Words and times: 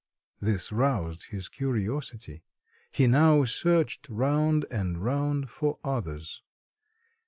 This 0.39 0.71
roused 0.71 1.25
his 1.25 1.47
curiosity. 1.47 2.43
He 2.89 3.05
now 3.05 3.43
searched 3.43 4.09
round 4.09 4.65
and 4.71 4.97
round 5.03 5.51
for 5.51 5.77
others. 5.83 6.41